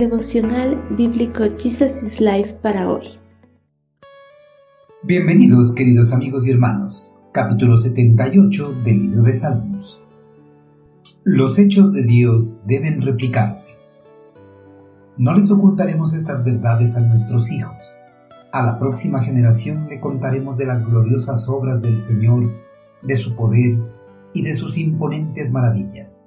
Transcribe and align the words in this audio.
Devocional 0.00 0.82
Bíblico 0.96 1.44
Jesus 1.58 2.02
is 2.02 2.22
Life 2.22 2.54
para 2.62 2.90
hoy. 2.90 3.18
Bienvenidos 5.02 5.74
queridos 5.74 6.14
amigos 6.14 6.46
y 6.46 6.52
hermanos, 6.52 7.12
capítulo 7.32 7.76
78 7.76 8.76
del 8.82 8.98
libro 8.98 9.22
de 9.24 9.34
Salmos. 9.34 10.00
Los 11.22 11.58
hechos 11.58 11.92
de 11.92 12.04
Dios 12.04 12.62
deben 12.64 13.02
replicarse. 13.02 13.74
No 15.18 15.34
les 15.34 15.50
ocultaremos 15.50 16.14
estas 16.14 16.46
verdades 16.46 16.96
a 16.96 17.00
nuestros 17.00 17.52
hijos. 17.52 17.94
A 18.52 18.62
la 18.62 18.78
próxima 18.78 19.20
generación 19.20 19.86
le 19.90 20.00
contaremos 20.00 20.56
de 20.56 20.64
las 20.64 20.86
gloriosas 20.86 21.46
obras 21.46 21.82
del 21.82 22.00
Señor, 22.00 22.50
de 23.02 23.16
su 23.16 23.36
poder 23.36 23.76
y 24.32 24.40
de 24.44 24.54
sus 24.54 24.78
imponentes 24.78 25.52
maravillas, 25.52 26.24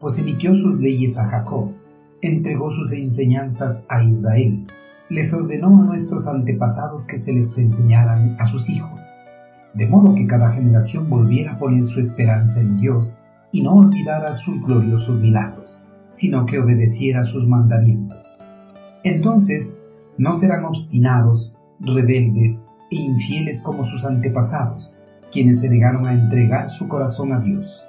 pues 0.00 0.18
emitió 0.18 0.54
sus 0.54 0.80
leyes 0.80 1.18
a 1.18 1.28
Jacob 1.28 1.70
entregó 2.22 2.70
sus 2.70 2.92
enseñanzas 2.92 3.86
a 3.88 4.02
Israel, 4.02 4.66
les 5.08 5.32
ordenó 5.32 5.68
a 5.68 5.84
nuestros 5.84 6.26
antepasados 6.26 7.04
que 7.04 7.18
se 7.18 7.32
les 7.32 7.58
enseñaran 7.58 8.36
a 8.38 8.46
sus 8.46 8.68
hijos, 8.68 9.12
de 9.74 9.86
modo 9.86 10.14
que 10.14 10.26
cada 10.26 10.50
generación 10.52 11.08
volviera 11.08 11.52
a 11.52 11.58
poner 11.58 11.84
su 11.84 12.00
esperanza 12.00 12.60
en 12.60 12.76
Dios 12.76 13.18
y 13.52 13.62
no 13.62 13.74
olvidara 13.74 14.32
sus 14.32 14.62
gloriosos 14.62 15.18
milagros, 15.18 15.84
sino 16.12 16.46
que 16.46 16.58
obedeciera 16.58 17.24
sus 17.24 17.46
mandamientos. 17.46 18.36
Entonces 19.02 19.78
no 20.18 20.32
serán 20.32 20.64
obstinados, 20.64 21.56
rebeldes 21.80 22.66
e 22.90 22.96
infieles 22.96 23.62
como 23.62 23.84
sus 23.84 24.04
antepasados, 24.04 24.96
quienes 25.32 25.60
se 25.60 25.70
negaron 25.70 26.06
a 26.06 26.12
entregar 26.12 26.68
su 26.68 26.88
corazón 26.88 27.32
a 27.32 27.40
Dios 27.40 27.84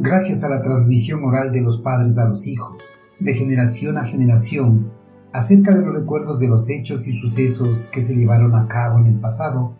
gracias 0.00 0.44
a 0.44 0.48
la 0.48 0.62
transmisión 0.62 1.24
oral 1.24 1.50
de 1.50 1.60
los 1.60 1.78
padres 1.78 2.18
a 2.18 2.24
los 2.24 2.46
hijos, 2.46 2.76
de 3.18 3.34
generación 3.34 3.98
a 3.98 4.04
generación, 4.04 4.92
acerca 5.32 5.74
de 5.74 5.84
los 5.84 5.92
recuerdos 5.92 6.38
de 6.38 6.46
los 6.46 6.70
hechos 6.70 7.08
y 7.08 7.18
sucesos 7.18 7.88
que 7.92 8.00
se 8.00 8.14
llevaron 8.14 8.54
a 8.54 8.68
cabo 8.68 9.00
en 9.00 9.06
el 9.06 9.16
pasado, 9.16 9.74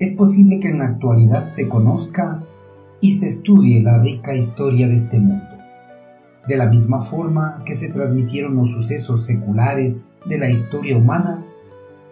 es 0.00 0.14
posible 0.14 0.58
que 0.58 0.68
en 0.68 0.78
la 0.78 0.86
actualidad 0.86 1.44
se 1.44 1.68
conozca 1.68 2.40
y 3.00 3.14
se 3.14 3.28
estudie 3.28 3.80
la 3.80 3.98
rica 4.02 4.34
historia 4.34 4.88
de 4.88 4.94
este 4.94 5.20
mundo. 5.20 5.46
De 6.48 6.56
la 6.56 6.66
misma 6.66 7.02
forma 7.02 7.62
que 7.64 7.76
se 7.76 7.90
transmitieron 7.90 8.56
los 8.56 8.70
sucesos 8.70 9.24
seculares 9.24 10.04
de 10.26 10.38
la 10.38 10.50
historia 10.50 10.96
humana, 10.96 11.40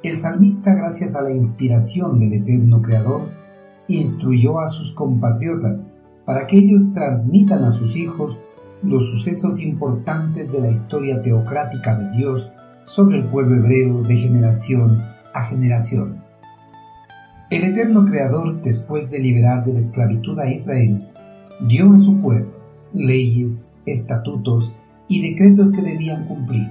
el 0.05 0.17
salmista, 0.17 0.75
gracias 0.75 1.17
a 1.17 1.23
la 1.23 1.33
inspiración 1.33 2.21
del 2.21 2.35
eterno 2.35 2.83
Creador, 2.83 3.23
instruyó 3.89 4.61
a 4.61 4.69
sus 4.69 4.93
compatriotas 4.93 5.91
para 6.27 6.47
que 6.47 6.59
ellos 6.59 6.93
transmitan 6.93 7.65
a 7.65 7.71
sus 7.71 7.97
hijos 7.97 8.41
los 8.83 9.07
sucesos 9.07 9.63
importantes 9.63 10.53
de 10.53 10.61
la 10.61 10.71
historia 10.71 11.23
teocrática 11.23 11.97
de 11.97 12.15
Dios 12.19 12.53
sobre 12.85 13.19
el 13.19 13.25
pueblo 13.25 13.57
hebreo 13.57 14.03
de 14.03 14.17
generación 14.17 15.03
a 15.33 15.45
generación. 15.45 16.23
El 17.49 17.65
eterno 17.65 18.05
Creador, 18.05 18.61
después 18.61 19.11
de 19.11 19.21
liberar 19.21 19.65
de 19.65 19.73
la 19.73 19.79
esclavitud 19.79 20.39
a 20.39 20.51
Israel, 20.51 21.01
dio 21.61 21.93
a 21.93 21.99
su 21.99 22.21
pueblo 22.21 22.57
leyes, 22.93 23.71
estatutos 23.87 24.73
y 25.09 25.31
decretos 25.31 25.73
que 25.73 25.83
debían 25.83 26.27
cumplir 26.27 26.71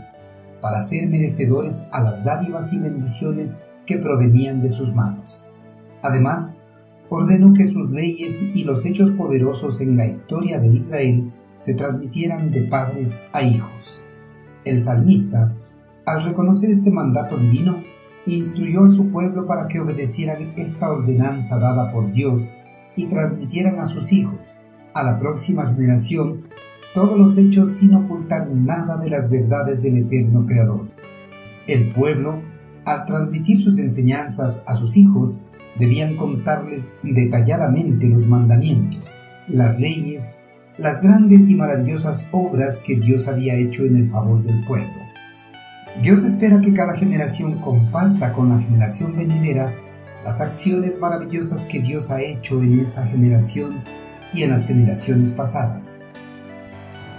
para 0.62 0.82
ser 0.82 1.08
merecedores 1.08 1.86
a 1.92 2.02
las 2.02 2.24
dádivas 2.24 2.74
y 2.74 2.80
bendiciones 2.80 3.60
que 3.86 3.98
provenían 3.98 4.62
de 4.62 4.70
sus 4.70 4.94
manos. 4.94 5.46
Además, 6.02 6.58
ordenó 7.10 7.54
que 7.54 7.66
sus 7.66 7.92
leyes 7.92 8.42
y 8.54 8.64
los 8.64 8.86
hechos 8.86 9.12
poderosos 9.12 9.82
en 9.82 9.98
la 9.98 10.08
historia 10.08 10.60
de 10.60 10.68
Israel 10.68 11.32
se 11.58 11.74
transmitieran 11.74 12.52
de 12.52 12.64
padres 12.64 13.26
a 13.32 13.44
hijos. 13.44 14.02
El 14.64 14.82
salmista, 14.82 15.56
al 16.06 16.24
reconocer 16.24 16.70
este 16.70 16.92
mandato 16.92 17.38
divino, 17.38 17.84
instruyó 18.26 18.86
a 18.86 18.90
su 18.90 19.10
pueblo 19.12 19.46
para 19.46 19.68
que 19.68 19.80
obedecieran 19.80 20.54
esta 20.58 20.90
ordenanza 20.90 21.60
dada 21.60 21.92
por 21.92 22.12
Dios 22.12 22.52
y 22.96 23.06
transmitieran 23.06 23.80
a 23.80 23.86
sus 23.86 24.12
hijos, 24.12 24.56
a 24.94 25.04
la 25.04 25.20
próxima 25.20 25.66
generación, 25.66 26.44
todos 26.94 27.18
los 27.18 27.38
hechos 27.38 27.72
sin 27.72 27.94
ocultar 27.94 28.50
nada 28.50 28.98
de 28.98 29.10
las 29.10 29.30
verdades 29.30 29.84
del 29.84 29.98
eterno 29.98 30.46
Creador. 30.46 30.88
El 31.68 31.92
pueblo, 31.92 32.42
al 32.86 33.06
transmitir 33.06 33.62
sus 33.62 33.80
enseñanzas 33.80 34.64
a 34.66 34.74
sus 34.76 34.96
hijos, 34.96 35.40
debían 35.78 36.16
contarles 36.16 36.92
detalladamente 37.04 38.08
los 38.08 38.26
mandamientos, 38.26 39.14
las 39.48 39.80
leyes, 39.80 40.36
las 40.78 41.02
grandes 41.02 41.50
y 41.50 41.56
maravillosas 41.56 42.30
obras 42.32 42.82
que 42.86 42.96
Dios 42.96 43.28
había 43.28 43.56
hecho 43.56 43.86
en 43.86 43.98
el 43.98 44.10
favor 44.10 44.44
del 44.44 44.64
pueblo. 44.66 44.94
Dios 46.02 46.24
espera 46.24 46.60
que 46.60 46.74
cada 46.74 46.94
generación 46.94 47.60
comparta 47.62 48.34
con 48.34 48.50
la 48.50 48.60
generación 48.60 49.14
venidera 49.16 49.74
las 50.26 50.42
acciones 50.42 51.00
maravillosas 51.00 51.66
que 51.66 51.80
Dios 51.80 52.12
ha 52.12 52.22
hecho 52.22 52.62
en 52.62 52.80
esa 52.80 53.06
generación 53.08 53.82
y 54.34 54.44
en 54.44 54.50
las 54.50 54.68
generaciones 54.68 55.32
pasadas. 55.32 55.98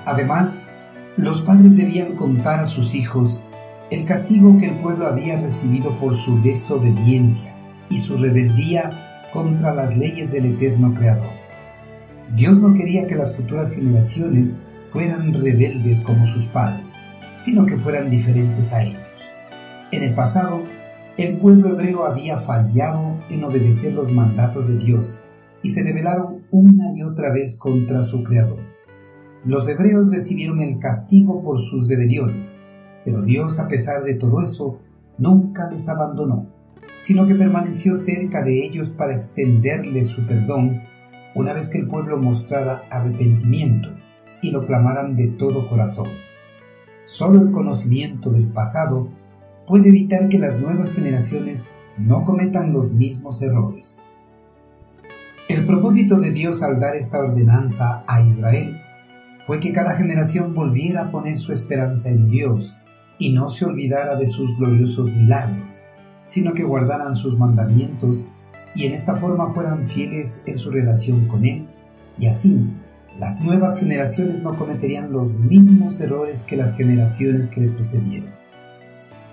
Además, 0.04 0.64
los 1.16 1.40
padres 1.40 1.76
debían 1.76 2.16
contar 2.16 2.60
a 2.60 2.66
sus 2.66 2.94
hijos 2.94 3.42
el 3.90 4.04
castigo 4.04 4.58
que 4.58 4.66
el 4.66 4.78
pueblo 4.80 5.06
había 5.06 5.40
recibido 5.40 5.98
por 5.98 6.14
su 6.14 6.42
desobediencia 6.42 7.55
y 7.88 7.98
su 7.98 8.16
rebeldía 8.16 8.90
contra 9.32 9.74
las 9.74 9.96
leyes 9.96 10.32
del 10.32 10.46
eterno 10.46 10.94
Creador. 10.94 11.30
Dios 12.34 12.58
no 12.58 12.74
quería 12.74 13.06
que 13.06 13.14
las 13.14 13.36
futuras 13.36 13.72
generaciones 13.72 14.56
fueran 14.92 15.32
rebeldes 15.32 16.00
como 16.00 16.26
sus 16.26 16.46
padres, 16.46 17.02
sino 17.38 17.66
que 17.66 17.76
fueran 17.76 18.10
diferentes 18.10 18.72
a 18.72 18.82
ellos. 18.82 19.00
En 19.92 20.02
el 20.02 20.14
pasado, 20.14 20.62
el 21.16 21.36
pueblo 21.36 21.70
hebreo 21.70 22.04
había 22.04 22.38
fallado 22.38 23.18
en 23.30 23.44
obedecer 23.44 23.92
los 23.92 24.10
mandatos 24.10 24.68
de 24.68 24.78
Dios 24.78 25.20
y 25.62 25.70
se 25.70 25.82
rebelaron 25.82 26.42
una 26.50 26.96
y 26.96 27.02
otra 27.02 27.32
vez 27.32 27.56
contra 27.56 28.02
su 28.02 28.22
Creador. 28.22 28.60
Los 29.44 29.68
hebreos 29.68 30.12
recibieron 30.12 30.60
el 30.60 30.78
castigo 30.78 31.42
por 31.42 31.60
sus 31.60 31.88
rebeliones, 31.88 32.62
pero 33.04 33.22
Dios, 33.22 33.60
a 33.60 33.68
pesar 33.68 34.02
de 34.02 34.14
todo 34.14 34.42
eso, 34.42 34.80
nunca 35.18 35.70
les 35.70 35.88
abandonó 35.88 36.55
sino 37.00 37.26
que 37.26 37.34
permaneció 37.34 37.96
cerca 37.96 38.42
de 38.42 38.64
ellos 38.64 38.90
para 38.90 39.14
extenderles 39.14 40.08
su 40.08 40.26
perdón 40.26 40.82
una 41.34 41.52
vez 41.52 41.68
que 41.68 41.78
el 41.78 41.86
pueblo 41.86 42.16
mostrara 42.16 42.84
arrepentimiento 42.90 43.90
y 44.40 44.50
lo 44.50 44.66
clamaran 44.66 45.16
de 45.16 45.28
todo 45.28 45.68
corazón. 45.68 46.08
Solo 47.04 47.42
el 47.42 47.50
conocimiento 47.50 48.30
del 48.30 48.46
pasado 48.46 49.08
puede 49.66 49.90
evitar 49.90 50.28
que 50.28 50.38
las 50.38 50.60
nuevas 50.60 50.94
generaciones 50.94 51.66
no 51.98 52.24
cometan 52.24 52.72
los 52.72 52.92
mismos 52.92 53.42
errores. 53.42 54.02
El 55.48 55.66
propósito 55.66 56.18
de 56.18 56.32
Dios 56.32 56.62
al 56.62 56.80
dar 56.80 56.96
esta 56.96 57.18
ordenanza 57.18 58.02
a 58.06 58.22
Israel 58.22 58.80
fue 59.46 59.60
que 59.60 59.72
cada 59.72 59.94
generación 59.96 60.54
volviera 60.54 61.02
a 61.02 61.10
poner 61.10 61.36
su 61.36 61.52
esperanza 61.52 62.08
en 62.08 62.28
Dios 62.30 62.74
y 63.18 63.32
no 63.32 63.48
se 63.48 63.64
olvidara 63.64 64.16
de 64.16 64.26
sus 64.26 64.56
gloriosos 64.58 65.12
milagros 65.12 65.82
sino 66.26 66.54
que 66.54 66.64
guardaran 66.64 67.14
sus 67.14 67.38
mandamientos 67.38 68.28
y 68.74 68.84
en 68.84 68.92
esta 68.92 69.16
forma 69.16 69.54
fueran 69.54 69.86
fieles 69.86 70.42
en 70.44 70.58
su 70.58 70.70
relación 70.70 71.28
con 71.28 71.46
Él, 71.46 71.66
y 72.18 72.26
así 72.26 72.68
las 73.18 73.40
nuevas 73.40 73.78
generaciones 73.78 74.42
no 74.42 74.58
cometerían 74.58 75.12
los 75.12 75.34
mismos 75.34 75.98
errores 76.00 76.42
que 76.42 76.56
las 76.56 76.76
generaciones 76.76 77.48
que 77.48 77.62
les 77.62 77.72
precedieron. 77.72 78.28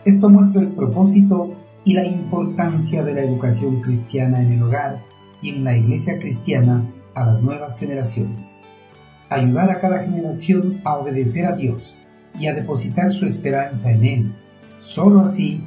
Esto 0.05 0.29
muestra 0.29 0.61
el 0.61 0.69
propósito 0.69 1.55
y 1.83 1.93
la 1.93 2.05
importancia 2.05 3.03
de 3.03 3.13
la 3.13 3.21
educación 3.21 3.81
cristiana 3.81 4.41
en 4.41 4.53
el 4.53 4.63
hogar 4.63 5.01
y 5.41 5.49
en 5.49 5.63
la 5.63 5.75
iglesia 5.75 6.19
cristiana 6.19 6.89
a 7.15 7.25
las 7.25 7.41
nuevas 7.41 7.77
generaciones. 7.77 8.59
Ayudar 9.29 9.71
a 9.71 9.79
cada 9.79 10.03
generación 10.03 10.79
a 10.85 10.95
obedecer 10.95 11.45
a 11.45 11.53
Dios 11.53 11.97
y 12.39 12.47
a 12.47 12.53
depositar 12.53 13.11
su 13.11 13.25
esperanza 13.25 13.91
en 13.91 14.05
Él. 14.05 14.35
Solo 14.79 15.21
así 15.21 15.61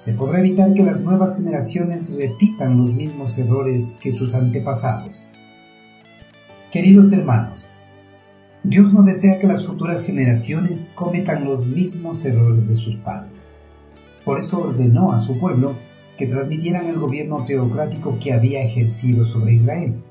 se 0.00 0.14
podrá 0.14 0.38
evitar 0.38 0.72
que 0.72 0.82
las 0.82 1.02
nuevas 1.02 1.36
generaciones 1.36 2.16
repitan 2.16 2.78
los 2.78 2.90
mismos 2.94 3.38
errores 3.38 3.98
que 4.00 4.12
sus 4.12 4.34
antepasados. 4.34 5.30
Queridos 6.72 7.12
hermanos, 7.12 7.68
Dios 8.62 8.94
no 8.94 9.02
desea 9.02 9.38
que 9.38 9.46
las 9.46 9.66
futuras 9.66 10.02
generaciones 10.06 10.92
cometan 10.94 11.44
los 11.44 11.66
mismos 11.66 12.24
errores 12.24 12.66
de 12.66 12.76
sus 12.76 12.96
padres. 12.96 13.50
Por 14.24 14.38
eso 14.38 14.62
ordenó 14.62 15.12
a 15.12 15.18
su 15.18 15.38
pueblo 15.38 15.74
que 16.16 16.24
transmitieran 16.24 16.86
el 16.86 16.98
gobierno 16.98 17.44
teocrático 17.44 18.16
que 18.18 18.32
había 18.32 18.64
ejercido 18.64 19.26
sobre 19.26 19.52
Israel. 19.52 20.02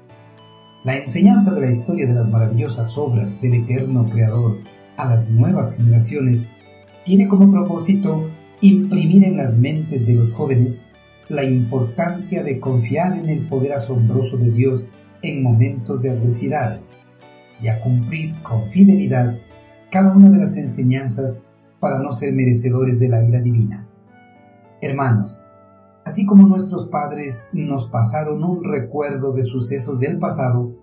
La 0.83 0.97
enseñanza 0.97 1.51
de 1.51 1.61
la 1.61 1.71
historia 1.71 2.05
de 2.05 2.13
las 2.13 2.29
maravillosas 2.29 2.95
obras 2.95 3.41
del 3.41 3.55
eterno 3.55 4.07
Creador 4.07 4.59
a 4.97 5.05
las 5.09 5.27
nuevas 5.31 5.77
generaciones 5.77 6.47
tiene 7.05 7.27
como 7.27 7.51
propósito 7.51 8.29
imprimir 8.61 9.23
en 9.23 9.37
las 9.37 9.57
mentes 9.57 10.05
de 10.05 10.13
los 10.13 10.33
jóvenes 10.33 10.81
la 11.29 11.43
importancia 11.43 12.43
de 12.43 12.59
confiar 12.59 13.17
en 13.17 13.29
el 13.29 13.47
poder 13.47 13.73
asombroso 13.73 14.37
de 14.37 14.51
Dios 14.51 14.89
en 15.21 15.43
momentos 15.43 16.01
de 16.01 16.09
adversidades 16.09 16.93
y 17.61 17.67
a 17.67 17.79
cumplir 17.81 18.41
con 18.41 18.69
fidelidad 18.69 19.37
cada 19.91 20.15
una 20.15 20.29
de 20.29 20.37
las 20.37 20.57
enseñanzas 20.57 21.43
para 21.79 21.99
no 21.99 22.11
ser 22.11 22.33
merecedores 22.33 22.99
de 22.99 23.09
la 23.09 23.23
ira 23.23 23.41
divina. 23.41 23.87
Hermanos, 24.81 25.45
así 26.05 26.25
como 26.25 26.47
nuestros 26.47 26.87
padres 26.87 27.49
nos 27.53 27.87
pasaron 27.87 28.43
un 28.43 28.63
recuerdo 28.63 29.33
de 29.33 29.43
sucesos 29.43 29.99
del 29.99 30.19
pasado, 30.19 30.75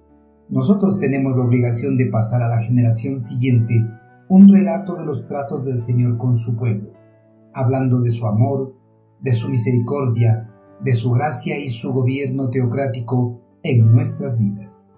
nosotros 0.49 0.99
tenemos 1.01 1.37
la 1.37 1.45
obligación 1.45 1.97
de 1.97 2.07
pasar 2.07 2.43
a 2.43 2.49
la 2.49 2.61
generación 2.61 3.19
siguiente 3.19 3.85
un 4.29 4.49
relato 4.49 4.97
de 4.97 5.05
los 5.05 5.27
tratos 5.27 5.65
del 5.65 5.81
Señor 5.81 6.19
con 6.19 6.37
su 6.37 6.57
pueblo, 6.57 6.91
hablando 7.57 8.01
de 8.01 8.11
su 8.11 8.27
amor, 8.27 8.77
de 9.21 9.33
su 9.33 9.49
misericordia, 9.49 10.51
de 10.81 10.93
su 10.93 11.11
gracia 11.13 11.59
y 11.59 11.71
su 11.71 11.93
gobierno 11.93 12.51
teocrático 12.51 13.41
en 13.63 13.93
nuestras 13.93 14.39
vidas. 14.39 14.91